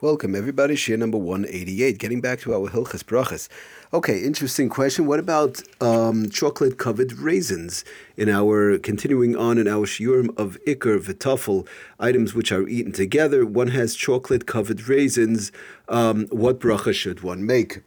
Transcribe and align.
Welcome, 0.00 0.36
everybody. 0.36 0.76
Share 0.76 0.96
number 0.96 1.18
188. 1.18 1.98
Getting 1.98 2.20
back 2.20 2.38
to 2.42 2.54
our 2.54 2.70
Hilchas 2.70 3.02
Brachas. 3.02 3.48
Okay, 3.92 4.22
interesting 4.22 4.68
question. 4.68 5.06
What 5.06 5.18
about 5.18 5.60
um, 5.80 6.30
chocolate 6.30 6.78
covered 6.78 7.14
raisins 7.14 7.84
in 8.16 8.28
our, 8.28 8.78
continuing 8.78 9.34
on 9.34 9.58
in 9.58 9.66
our 9.66 9.86
shiurim 9.86 10.28
of 10.38 10.56
Iker 10.68 11.00
V'tafel, 11.00 11.66
items 11.98 12.32
which 12.32 12.52
are 12.52 12.68
eaten 12.68 12.92
together? 12.92 13.44
One 13.44 13.68
has 13.68 13.96
chocolate 13.96 14.46
covered 14.46 14.86
raisins. 14.86 15.50
Um, 15.88 16.26
what 16.26 16.60
bracha 16.60 16.94
should 16.94 17.22
one 17.22 17.44
make? 17.44 17.80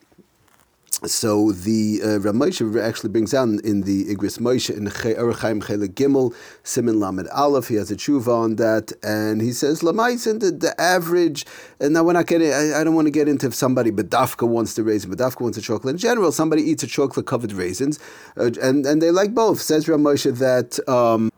So 1.03 1.51
the 1.51 1.99
uh, 2.03 2.79
actually 2.79 3.09
brings 3.09 3.31
down 3.31 3.59
in 3.63 3.81
the 3.81 4.05
Igris 4.05 4.37
Moshe 4.37 4.69
in 4.69 4.85
Erechaim 4.85 5.63
Chele 5.63 5.87
Gimel 5.87 6.35
Simin 6.61 6.99
Lamed 6.99 7.27
Aleph. 7.29 7.69
He 7.69 7.75
has 7.75 7.89
a 7.89 7.95
tshuva 7.95 8.27
on 8.27 8.57
that, 8.57 8.91
and 9.01 9.41
he 9.41 9.51
says 9.51 9.81
Lamaisin 9.81 10.39
the, 10.39 10.51
the 10.51 10.79
average. 10.79 11.43
And 11.79 11.95
now 11.95 12.03
we're 12.03 12.13
not 12.13 12.27
getting. 12.27 12.53
I, 12.53 12.81
I 12.81 12.83
don't 12.83 12.93
want 12.93 13.07
to 13.07 13.11
get 13.11 13.27
into 13.27 13.47
if 13.47 13.55
somebody 13.55 13.89
Badafka 13.89 14.47
wants 14.47 14.75
the 14.75 14.83
raisin, 14.83 15.09
Badafka 15.09 15.41
wants 15.41 15.57
a 15.57 15.61
chocolate. 15.61 15.93
In 15.93 15.97
general, 15.97 16.31
somebody 16.31 16.61
eats 16.61 16.83
a 16.83 16.87
chocolate 16.87 17.25
covered 17.25 17.51
raisins, 17.51 17.97
uh, 18.37 18.51
and 18.61 18.85
and 18.85 19.01
they 19.01 19.09
like 19.09 19.33
both. 19.33 19.59
Says 19.59 19.87
Ramosha 19.87 20.37
that. 20.37 20.87
Um, 20.87 21.31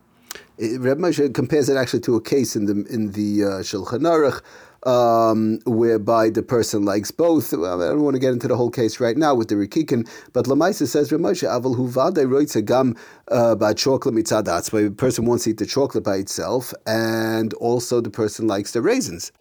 Reb 0.60 1.00
Moshe 1.00 1.34
compares 1.34 1.68
it 1.68 1.78
actually 1.78 2.02
to 2.02 2.16
a 2.16 2.22
case 2.22 2.56
in 2.56 2.66
the 2.66 2.86
in 2.94 3.12
the 3.12 3.44
uh, 3.44 3.48
Shulchan 3.62 4.02
Aruch 4.02 4.42
um, 4.86 5.60
whereby 5.66 6.30
the 6.30 6.44
person 6.44 6.86
likes 6.86 7.12
both. 7.12 7.54
Well, 7.54 7.82
I 7.82 7.88
don't 7.88 8.04
want 8.04 8.16
to 8.16 8.20
get 8.20 8.34
into 8.34 8.48
the 8.48 8.58
whole 8.58 8.70
case 8.70 9.00
right 9.00 9.18
now 9.18 9.34
with 9.34 9.48
the 9.48 9.56
Rikikin, 9.56 10.08
but 10.34 10.46
Lamaisa 10.46 10.88
says 10.88 11.10
Ramosha 11.10 11.50
Aval 11.50 11.76
Huvade 11.76 12.26
Roitze 12.28 12.64
Gam 12.64 12.96
uh, 13.30 13.56
by 13.56 13.74
chocolate 13.74 14.16
mitzadatz. 14.16 14.70
The 14.72 14.92
person 14.92 15.26
wants 15.26 15.46
to 15.46 15.52
eat 15.52 15.58
the 15.58 15.66
chocolate 15.66 16.04
by 16.04 16.18
itself, 16.18 16.74
and 16.86 17.54
also 17.56 18.02
the 18.02 18.12
person 18.12 18.48
likes 18.48 18.74
the 18.74 18.82
raisins. 18.82 19.32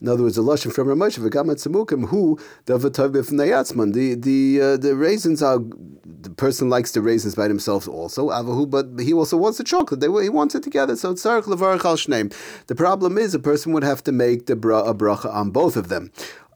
In 0.00 0.08
other 0.08 0.24
words, 0.24 0.36
the 0.36 0.42
lashon 0.42 0.72
from 0.72 0.88
Ramosha 0.88 1.26
v'gamat 1.26 1.56
tzemukim 1.56 2.08
who 2.08 2.38
the 2.66 2.78
nayatzman. 2.78 3.92
The 3.94 4.14
the 4.14 4.60
uh, 4.60 4.76
the 4.76 4.94
raisins 4.94 5.42
are 5.42 5.58
the 6.20 6.30
person 6.30 6.68
likes 6.68 6.92
the 6.92 7.00
raisins 7.00 7.34
by 7.34 7.48
themselves 7.48 7.86
also 7.88 8.30
avahu, 8.30 8.68
but 8.68 8.86
he 9.00 9.12
also 9.12 9.36
wants 9.36 9.58
the 9.58 9.64
chocolate. 9.64 10.00
They 10.00 10.08
he 10.22 10.28
wants 10.28 10.54
it 10.54 10.62
together. 10.62 10.96
So 10.96 11.14
tzarich 11.14 11.44
levarach 11.44 11.84
al 11.84 11.96
shneim. 11.96 12.34
The 12.66 12.74
problem 12.74 13.18
is 13.18 13.34
a 13.34 13.38
person 13.38 13.72
would 13.72 13.84
have 13.84 14.02
to 14.04 14.12
make 14.12 14.46
the 14.46 14.56
bra, 14.56 14.82
a 14.82 14.94
bracha 14.94 15.32
on 15.32 15.50
both 15.50 15.76
of 15.76 15.88
them. 15.88 16.10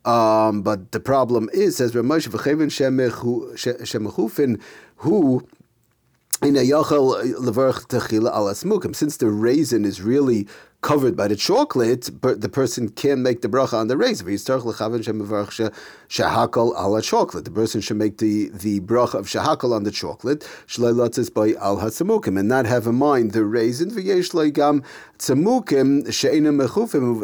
Um, 0.04 0.62
but 0.62 0.92
the 0.92 1.00
problem 1.00 1.50
is, 1.52 1.76
says 1.76 1.92
Ramosha 1.92 2.28
v'chevin 2.28 2.70
shemechufin 3.54 4.60
who 4.96 5.46
in 6.42 6.56
a 6.56 6.60
yachal 6.60 7.22
levarach 7.34 7.86
techila 7.86 8.30
al 8.32 8.46
asmukim. 8.46 8.96
Since 8.96 9.18
the 9.18 9.30
raisin 9.30 9.84
is 9.84 10.00
really 10.00 10.48
covered 10.82 11.14
by 11.14 11.28
the 11.28 11.36
chocolate, 11.36 12.10
but 12.20 12.40
the 12.40 12.48
person 12.48 12.88
can 12.88 13.22
make 13.22 13.42
the 13.42 13.48
bracha 13.48 13.74
on 13.74 13.88
the 13.88 13.96
raisin. 13.96 14.26
Shahakal 16.10 16.72
ala 16.76 17.02
chocolate. 17.02 17.44
The 17.44 17.50
person 17.50 17.80
should 17.80 17.98
make 17.98 18.18
the, 18.18 18.48
the 18.48 18.80
bracha 18.80 19.14
of 19.14 19.26
shahakal 19.26 19.72
on 19.72 19.84
the 19.84 19.90
chocolate, 19.90 20.42
by 21.34 21.52
al 21.60 21.76
hatzamukim, 21.76 22.38
and 22.38 22.48
not 22.48 22.66
have 22.66 22.86
in 22.86 22.96
mind 22.96 23.32
the 23.32 23.44
raisin. 23.44 23.90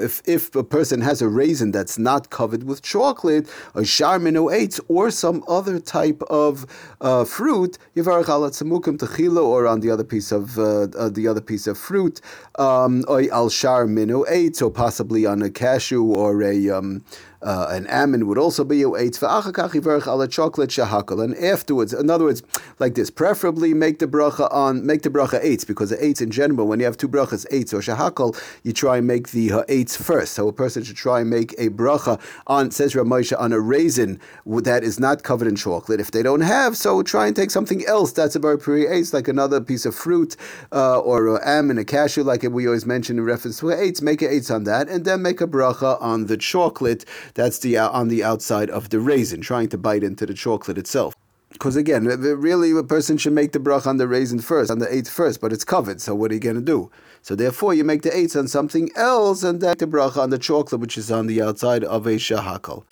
If 0.03 0.23
if 0.27 0.55
a 0.55 0.63
person 0.63 1.01
has 1.01 1.23
a 1.23 1.29
raisin 1.29 1.71
that's 1.73 1.99
not 1.99 2.31
covered 2.31 2.65
with 2.65 2.83
chocolate, 2.83 3.49
or 3.75 3.83
sharmino 3.83 4.53
eight, 4.55 4.79
or 4.89 5.11
some 5.11 5.43
other 5.49 5.81
type 5.81 6.23
of 6.29 6.67
uh, 7.01 7.25
fruit, 7.25 7.79
yivarach 7.97 8.29
al 8.29 8.43
tzamukim 8.51 8.99
techila, 8.99 9.43
or 9.43 9.67
on 9.67 9.81
the 9.81 9.91
other 9.91 10.05
piece 10.05 10.31
of 10.31 10.59
uh, 10.59 10.83
uh, 10.97 11.09
the 11.09 11.27
other 11.27 11.41
piece 11.41 11.67
of 11.67 11.79
fruit, 11.79 12.21
um, 12.59 13.03
al 13.47 13.51
shar 13.51 13.87
minu 13.87 14.25
eight, 14.29 14.57
so 14.57 14.69
possibly 14.69 15.25
on 15.25 15.41
a 15.41 15.49
cashew 15.49 16.03
or 16.03 16.43
a 16.43 16.69
um, 16.69 17.05
uh, 17.47 17.69
an 17.71 17.87
almond 17.87 18.27
would 18.27 18.39
also 18.39 18.65
be 18.65 18.83
a 18.83 18.87
eitz 18.87 19.21
v'achakach 19.21 20.07
ala 20.07 20.27
chocolate 20.27 20.71
shahakal. 20.71 21.23
And 21.23 21.37
afterwards, 21.37 21.95
in 21.95 22.11
other 22.11 22.25
words, 22.25 22.43
like 22.81 22.97
this, 22.97 23.09
preferably 23.09 23.73
make 23.73 24.01
the 24.01 24.07
bracha 24.07 24.53
on 24.53 24.85
make 24.85 25.03
the 25.03 25.11
bracha 25.11 25.43
eitz 25.45 25.65
because 25.65 25.91
the 25.91 25.97
eitz 25.97 26.21
in 26.21 26.33
general, 26.33 26.67
when 26.67 26.81
you 26.81 26.87
have 26.87 26.97
two 26.97 27.09
brachas 27.09 27.47
eitz 27.53 27.73
or 27.73 27.79
shahakal, 27.79 28.37
you 28.65 28.73
try 28.73 28.99
and 28.99 29.07
make 29.07 29.31
the 29.31 29.53
uh, 29.53 29.65
eitz 29.65 29.97
first. 29.97 30.33
So 30.33 30.49
a 30.49 30.53
person 30.53 30.83
should 30.83 30.97
try 30.97 31.21
and 31.21 31.31
make 31.31 31.53
a 31.53 31.69
bracha 31.71 32.21
on 32.49 32.73
says 32.73 32.95
Ramosha 32.95 33.39
on 33.41 33.53
a 33.53 33.61
raisin 33.61 34.19
that 34.45 34.83
is 34.83 34.99
not 34.99 35.23
covered 35.23 35.47
in 35.47 35.55
chocolate. 35.55 36.01
If 36.01 36.11
they 36.11 36.25
don't 36.25 36.41
have, 36.41 36.77
so 36.77 37.03
try 37.05 37.29
and 37.29 37.37
take 37.37 37.53
something 37.53 37.87
else 37.87 38.11
that's 38.11 38.35
a 38.35 38.41
very 38.41 38.59
pre 38.59 38.87
eitz, 38.87 39.15
like 39.15 39.29
another 39.29 39.61
piece 39.61 39.87
of 39.87 39.95
fruit 39.95 40.37
uh, 40.73 40.99
or 40.99 41.29
a 41.29 41.47
almond, 41.47 41.79
a 41.79 41.85
cashew, 41.85 42.25
like 42.25 42.43
we 42.43 42.67
always 42.67 42.87
mention 42.87 43.19
in 43.19 43.25
reference 43.25 43.61
to 43.61 43.67
eitz. 43.67 44.03
Make 44.03 44.21
a 44.23 44.29
eitz 44.29 44.53
on 44.53 44.65
that, 44.65 44.89
and 44.89 45.05
then 45.05 45.23
make 45.23 45.41
a 45.41 45.47
bracha 45.47 46.01
on 46.03 46.27
the 46.27 46.37
chocolate 46.37 47.05
that's 47.37 47.59
the 47.61 47.77
uh, 47.77 47.91
on 47.91 48.09
the 48.09 48.25
outside 48.25 48.71
of 48.71 48.89
the 48.89 48.99
raisin, 48.99 49.43
trying 49.43 49.69
to 49.69 49.79
bite 49.79 50.03
into 50.03 50.27
the 50.27 50.35
chocolate 50.35 50.79
itself. 50.79 51.15
Because 51.51 51.77
again, 51.77 52.05
really, 52.05 52.77
a 52.77 52.83
person 52.83 53.17
should 53.17 53.33
make 53.33 53.53
the 53.53 53.61
brach 53.61 53.87
on 53.87 53.99
the 53.99 54.09
raisin 54.09 54.41
first, 54.41 54.71
on 54.71 54.79
the 54.79 54.93
eighth 54.93 55.09
first, 55.09 55.41
but 55.41 55.53
it's 55.53 55.65
covered. 55.65 56.01
So 56.01 56.15
what 56.15 56.31
are 56.31 56.35
you 56.35 56.41
going 56.41 56.57
to 56.57 56.63
do? 56.63 56.91
So 57.23 57.35
therefore, 57.35 57.73
you 57.73 57.85
make 57.85 58.03
the 58.03 58.15
eighth 58.15 58.37
on 58.37 58.49
something 58.49 58.91
else, 58.97 59.43
and 59.43 59.61
then 59.61 59.77
the 59.79 59.87
brach 59.87 60.17
on 60.17 60.31
the 60.31 60.39
chocolate, 60.39 60.81
which 60.81 60.99
is 60.99 61.11
on 61.11 61.29
the 61.29 61.41
outside 61.41 61.85
of 61.85 62.07
a 62.07 62.17
shahakal. 62.17 62.85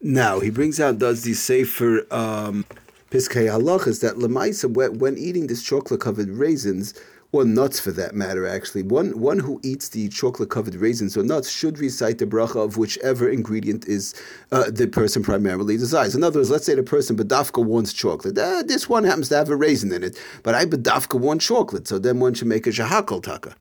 Now 0.00 0.38
he 0.38 0.50
brings 0.50 0.78
out 0.78 0.98
does 0.98 1.22
the 1.22 1.34
safer 1.34 2.06
um, 2.14 2.64
piskei 3.10 3.48
halachas 3.48 4.00
that 4.02 4.16
lemaisa 4.16 4.68
when 4.98 5.18
eating 5.18 5.48
this 5.48 5.62
chocolate 5.62 6.00
covered 6.00 6.28
raisins 6.28 6.94
or 7.30 7.44
nuts 7.44 7.78
for 7.78 7.92
that 7.92 8.14
matter, 8.14 8.46
actually. 8.46 8.82
One 8.82 9.18
one 9.18 9.38
who 9.38 9.60
eats 9.62 9.88
the 9.90 10.08
chocolate 10.08 10.50
covered 10.50 10.74
raisins 10.74 11.16
or 11.16 11.22
nuts 11.22 11.50
should 11.50 11.78
recite 11.78 12.18
the 12.18 12.26
bracha 12.26 12.64
of 12.64 12.76
whichever 12.76 13.28
ingredient 13.28 13.86
is 13.86 14.14
uh, 14.50 14.70
the 14.70 14.86
person 14.86 15.22
primarily 15.22 15.76
desires. 15.76 16.14
In 16.14 16.24
other 16.24 16.38
words, 16.38 16.50
let's 16.50 16.64
say 16.64 16.74
the 16.74 16.82
person 16.82 17.16
bedafka 17.16 17.64
wants 17.64 17.92
chocolate. 17.92 18.38
Uh, 18.38 18.62
this 18.62 18.88
one 18.88 19.04
happens 19.04 19.28
to 19.28 19.36
have 19.36 19.50
a 19.50 19.56
raisin 19.56 19.92
in 19.92 20.02
it, 20.02 20.18
but 20.42 20.54
I 20.54 20.64
bedafka 20.64 21.18
want 21.20 21.40
chocolate, 21.42 21.86
so 21.86 21.98
then 21.98 22.20
one 22.20 22.34
should 22.34 22.48
make 22.48 22.66
a 22.66 22.70
shahakal 22.70 23.22
taka. 23.22 23.54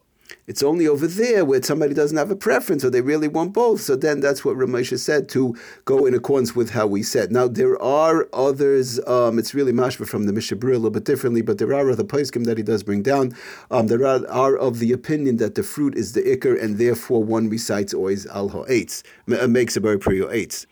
It's 0.48 0.64
only 0.64 0.88
over 0.88 1.08
there 1.08 1.44
where 1.44 1.62
somebody 1.62 1.94
doesn't 1.94 2.16
have 2.16 2.32
a 2.32 2.36
preference 2.36 2.86
or 2.86 2.90
they 2.90 3.02
really 3.02 3.28
want 3.28 3.54
both. 3.54 3.82
So 3.82 3.98
then 3.98 4.22
that's 4.22 4.46
what 4.46 4.56
Ramesha 4.56 4.98
said 4.98 5.28
to 5.30 5.54
go 5.84 6.06
in 6.06 6.14
accordance 6.14 6.56
with 6.56 6.70
how 6.70 6.88
we 6.88 7.04
said. 7.04 7.34
Now 7.34 7.50
there 7.50 7.78
are 7.82 8.30
others. 8.32 9.06
Um, 9.08 9.40
it's 9.40 9.54
really 9.54 9.74
mashma 9.74 10.08
from 10.08 10.26
the 10.26 10.32
Mishabur 10.32 10.70
a 10.70 10.74
little 10.76 10.90
bit 10.90 11.04
differently, 11.04 11.42
but 11.42 11.58
there 11.58 11.74
are 11.74 11.92
other 11.92 12.06
poskim 12.06 12.46
that 12.46 12.58
he 12.58 12.64
does 12.64 12.82
bring 12.82 13.04
down. 13.04 13.36
Um, 13.72 13.88
there 13.88 14.06
are, 14.08 14.26
are, 14.30 14.56
of 14.56 14.80
the 14.80 14.94
opinion 14.94 15.36
that 15.38 15.56
the 15.56 15.64
fruit 15.64 15.96
is 15.98 16.14
the 16.14 16.22
ikr, 16.22 16.64
and 16.64 16.78
therefore 16.78 17.22
one 17.22 17.50
recites 17.50 17.94
always 17.94 18.26
al 18.28 18.48
ha'etz, 18.48 19.04
uh, 19.30 19.48
makes 19.48 19.76
a 19.76 19.82
very 19.82 20.00
priyo 20.00 20.32
eitz. 20.34 20.66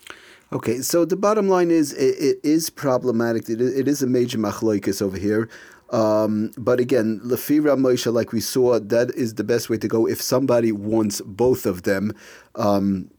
Okay, 0.53 0.79
so 0.81 1.03
the 1.03 1.17
bottom 1.17 1.49
line 1.49 1.69
is 1.69 1.91
it, 1.93 2.15
it 2.17 2.39
is 2.43 2.69
problematic. 2.69 3.49
It, 3.49 3.59
it 3.59 3.89
is 3.89 4.01
a 4.01 4.07
major 4.07 4.37
machloikus 4.37 5.01
over 5.01 5.17
here. 5.17 5.49
Um, 5.91 6.51
but 6.57 6.79
again, 6.79 7.21
Lefira 7.23 7.77
Moshe, 7.77 8.11
like 8.11 8.31
we 8.31 8.41
saw, 8.41 8.79
that 8.79 9.11
is 9.15 9.35
the 9.35 9.43
best 9.43 9.69
way 9.69 9.77
to 9.77 9.87
go 9.87 10.07
if 10.07 10.21
somebody 10.21 10.71
wants 10.71 11.21
both 11.21 11.65
of 11.65 11.83
them. 11.83 12.13
Um, 12.55 13.11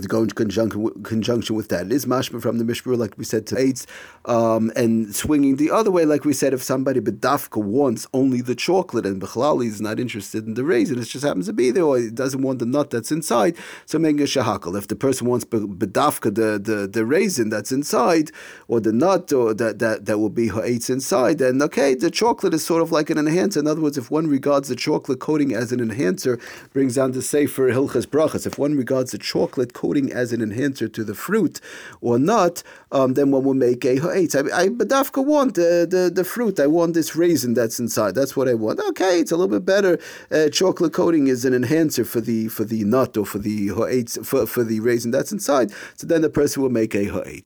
to 0.00 0.08
go 0.08 0.22
in 0.22 0.30
conjunction, 0.30 1.02
conjunction 1.02 1.54
with 1.54 1.68
that. 1.68 1.86
It 1.86 1.92
is 1.92 2.06
mashma 2.06 2.40
from 2.40 2.58
the 2.58 2.64
Mishmur, 2.64 2.96
like 2.96 3.18
we 3.18 3.24
said, 3.24 3.46
to 3.48 3.58
eight, 3.58 3.84
um, 4.24 4.72
and 4.74 5.14
swinging 5.14 5.56
the 5.56 5.70
other 5.70 5.90
way, 5.90 6.04
like 6.04 6.24
we 6.24 6.32
said, 6.32 6.54
if 6.54 6.62
somebody 6.62 7.00
bedafka 7.00 7.62
wants 7.62 8.06
only 8.14 8.40
the 8.40 8.54
chocolate 8.54 9.04
and 9.04 9.20
Bechlali 9.20 9.66
is 9.66 9.80
not 9.80 10.00
interested 10.00 10.46
in 10.46 10.54
the 10.54 10.64
raisin, 10.64 10.98
it 10.98 11.04
just 11.04 11.24
happens 11.24 11.46
to 11.46 11.52
be 11.52 11.70
there, 11.70 11.84
or 11.84 11.98
he 11.98 12.10
doesn't 12.10 12.42
want 12.42 12.58
the 12.58 12.66
nut 12.66 12.90
that's 12.90 13.12
inside, 13.12 13.56
so 13.84 13.98
making 13.98 14.20
a 14.20 14.24
shahakal. 14.24 14.78
If 14.78 14.88
the 14.88 14.96
person 14.96 15.26
wants 15.26 15.44
bedafka, 15.44 16.34
the, 16.34 16.58
the, 16.58 16.86
the 16.86 17.04
raisin 17.04 17.50
that's 17.50 17.72
inside, 17.72 18.30
or 18.68 18.80
the 18.80 18.92
nut, 18.92 19.32
or 19.32 19.52
that, 19.54 19.78
that, 19.80 20.06
that 20.06 20.18
will 20.18 20.30
be 20.30 20.48
ha'etz 20.48 20.88
inside, 20.88 21.38
then 21.38 21.60
okay, 21.60 21.94
the 21.94 22.10
chocolate 22.10 22.54
is 22.54 22.64
sort 22.64 22.80
of 22.80 22.92
like 22.92 23.10
an 23.10 23.18
enhancer. 23.18 23.60
In 23.60 23.66
other 23.66 23.82
words, 23.82 23.98
if 23.98 24.10
one 24.10 24.26
regards 24.26 24.68
the 24.68 24.76
chocolate 24.76 25.20
coating 25.20 25.52
as 25.52 25.70
an 25.72 25.80
enhancer, 25.80 26.38
brings 26.72 26.94
down 26.94 27.12
the 27.12 27.20
say 27.20 27.46
for 27.46 27.70
Hilchas 27.70 28.06
Brachas, 28.06 28.46
if 28.46 28.58
one 28.58 28.74
regards 28.74 29.12
the 29.12 29.18
chocolate 29.18 29.74
coating 29.82 30.12
as 30.22 30.32
an 30.32 30.40
enhancer 30.48 30.88
to 30.96 31.02
the 31.10 31.14
fruit 31.26 31.60
or 32.00 32.16
not, 32.34 32.54
um, 32.96 33.14
then 33.14 33.26
one 33.34 33.44
will 33.46 33.60
make 33.68 33.82
a 33.84 33.94
ha'etz. 34.04 34.34
I, 34.34 34.40
I 34.62 34.64
badafka 34.80 35.20
want 35.34 35.50
the, 35.60 35.86
the, 35.94 36.02
the 36.18 36.26
fruit. 36.34 36.56
I 36.66 36.68
want 36.78 36.94
this 36.94 37.10
raisin 37.22 37.54
that's 37.54 37.78
inside. 37.84 38.14
That's 38.14 38.36
what 38.36 38.48
I 38.52 38.54
want. 38.64 38.78
Okay, 38.90 39.14
it's 39.20 39.32
a 39.32 39.36
little 39.36 39.54
bit 39.58 39.66
better. 39.74 39.98
Uh, 40.30 40.48
chocolate 40.60 40.92
coating 40.92 41.26
is 41.26 41.44
an 41.44 41.54
enhancer 41.62 42.04
for 42.12 42.20
the 42.20 42.40
for 42.56 42.64
the 42.72 42.84
nut 42.84 43.12
or 43.16 43.26
for 43.32 43.40
the 43.48 43.58
ha'etz, 43.76 44.12
for, 44.28 44.46
for 44.46 44.62
the 44.70 44.78
raisin 44.88 45.10
that's 45.10 45.32
inside. 45.32 45.68
So 45.98 46.06
then 46.06 46.22
the 46.22 46.30
person 46.30 46.62
will 46.62 46.70
make 46.82 46.94
a 46.94 47.06
ha'etz. 47.14 47.42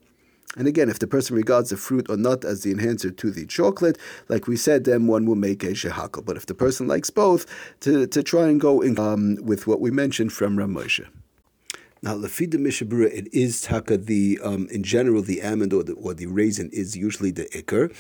And 0.59 0.67
again, 0.67 0.89
if 0.89 0.99
the 0.99 1.06
person 1.06 1.37
regards 1.37 1.69
the 1.71 1.77
fruit 1.77 2.06
or 2.09 2.17
nut 2.17 2.44
as 2.44 2.62
the 2.62 2.71
enhancer 2.71 3.11
to 3.11 3.31
the 3.31 3.47
chocolate, 3.47 3.99
like 4.29 4.47
we 4.47 4.56
said, 4.56 4.85
then 4.85 5.06
one 5.06 5.25
will 5.27 5.43
make 5.49 5.62
a 5.62 5.73
shehakal. 5.73 6.25
But 6.25 6.37
if 6.37 6.47
the 6.47 6.55
person 6.55 6.87
likes 6.87 7.11
both, 7.11 7.44
to, 7.81 8.06
to 8.06 8.23
try 8.23 8.49
and 8.49 8.59
go 8.59 8.81
in, 8.81 8.99
um, 8.99 9.37
with 9.50 9.67
what 9.67 9.81
we 9.85 9.91
mentioned 9.91 10.32
from 10.32 10.56
Ramosha. 10.56 11.06
Now, 12.06 12.14
lefida 12.14 12.55
mishabura, 12.55 13.12
it 13.12 13.26
is 13.35 13.62
taka 13.62 13.97
the 13.97 14.38
um, 14.44 14.69
in 14.70 14.85
general 14.85 15.23
the 15.23 15.43
almond 15.43 15.73
or 15.73 15.82
the 15.82 15.94
or 15.94 16.14
the 16.14 16.26
raisin 16.26 16.70
is 16.73 16.97
usually 16.97 17.32
the 17.32 17.47
ikr. 17.47 17.93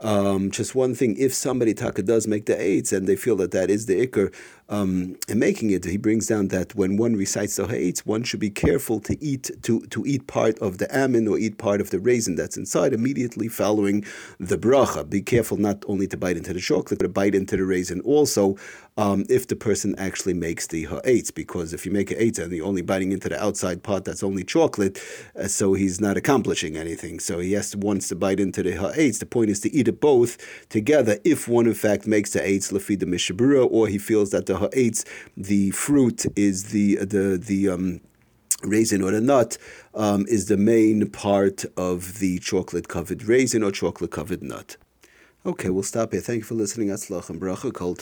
Um, 0.00 0.50
just 0.50 0.74
one 0.74 0.94
thing, 0.94 1.14
if 1.18 1.34
somebody 1.34 1.74
taka 1.74 2.02
does 2.02 2.26
make 2.26 2.46
the 2.46 2.58
eights 2.58 2.90
and 2.90 3.06
they 3.06 3.16
feel 3.16 3.36
that 3.36 3.50
that 3.50 3.68
is 3.68 3.84
the 3.84 4.06
ikr, 4.06 4.34
um, 4.70 5.18
and 5.28 5.38
making 5.38 5.72
it, 5.72 5.84
he 5.84 5.98
brings 5.98 6.26
down 6.26 6.48
that 6.48 6.74
when 6.74 6.96
one 6.96 7.16
recites 7.16 7.56
the 7.56 7.66
ha'etz, 7.66 8.06
one 8.06 8.22
should 8.22 8.40
be 8.40 8.48
careful 8.48 8.98
to 9.00 9.22
eat 9.22 9.50
to, 9.62 9.82
to 9.88 10.06
eat 10.06 10.26
part 10.26 10.58
of 10.60 10.78
the 10.78 10.88
almond 10.98 11.28
or 11.28 11.36
eat 11.36 11.58
part 11.58 11.82
of 11.82 11.90
the 11.90 12.00
raisin 12.00 12.36
that's 12.36 12.56
inside 12.56 12.94
immediately 12.94 13.48
following 13.48 14.06
the 14.38 14.56
bracha. 14.56 15.06
Be 15.06 15.20
careful 15.20 15.58
not 15.58 15.84
only 15.86 16.06
to 16.06 16.16
bite 16.16 16.38
into 16.38 16.54
the 16.54 16.60
chocolate, 16.60 16.98
but 16.98 17.04
to 17.04 17.10
bite 17.10 17.34
into 17.34 17.58
the 17.58 17.66
raisin 17.66 18.00
also. 18.00 18.56
Um, 18.96 19.24
if 19.30 19.46
the 19.46 19.56
person 19.56 19.94
actually 19.98 20.34
makes 20.34 20.66
the 20.66 20.84
ha'etz, 20.84 21.30
because 21.30 21.72
if 21.72 21.86
you 21.86 21.92
make 21.92 22.10
a 22.10 22.16
eitz 22.16 22.38
and 22.38 22.52
you're 22.52 22.66
only 22.66 22.82
biting 22.82 23.12
into 23.12 23.28
the 23.28 23.42
outside 23.42 23.49
part, 23.82 24.04
that's 24.04 24.22
only 24.22 24.44
chocolate, 24.44 25.02
uh, 25.36 25.48
so 25.48 25.74
he's 25.74 26.00
not 26.00 26.16
accomplishing 26.16 26.76
anything. 26.76 27.20
So 27.20 27.38
he 27.38 27.52
has 27.52 27.70
to 27.70 27.78
wants 27.78 28.08
to 28.08 28.16
bite 28.16 28.40
into 28.40 28.62
the 28.62 28.72
ha'etz. 28.72 29.18
The 29.18 29.26
point 29.26 29.50
is 29.50 29.60
to 29.60 29.74
eat 29.74 29.88
it 29.88 30.00
both 30.00 30.38
together. 30.68 31.18
If 31.24 31.48
one 31.48 31.66
in 31.66 31.74
fact 31.74 32.06
makes 32.06 32.32
the 32.32 32.40
eitz 32.40 32.72
lafida 32.72 33.04
mishabura, 33.04 33.66
or 33.70 33.88
he 33.88 33.98
feels 33.98 34.30
that 34.30 34.46
the 34.46 34.58
ha'etz, 34.58 35.04
the 35.36 35.70
fruit 35.70 36.26
is 36.36 36.64
the 36.64 36.96
the 36.96 37.38
the 37.38 37.68
um, 37.68 38.00
raisin 38.62 39.02
or 39.02 39.10
the 39.10 39.20
nut 39.20 39.56
um, 39.94 40.26
is 40.28 40.46
the 40.46 40.56
main 40.56 41.10
part 41.10 41.64
of 41.76 42.18
the 42.18 42.38
chocolate 42.38 42.88
covered 42.88 43.24
raisin 43.24 43.62
or 43.62 43.70
chocolate 43.70 44.10
covered 44.10 44.42
nut. 44.42 44.76
Okay, 45.46 45.70
we'll 45.70 45.82
stop 45.82 46.12
here. 46.12 46.20
Thank 46.20 46.40
you 46.40 46.44
for 46.44 46.54
listening. 46.54 46.88
Atzlach 46.88 47.30
and 47.30 47.40
bracha 47.40 47.72
kol. 47.72 47.94